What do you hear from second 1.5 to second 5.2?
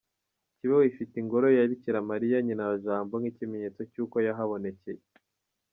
ya Bikira Mariya, Nyina wa Jambo, nk’ikimenyetso cy’uko yahabonekeye.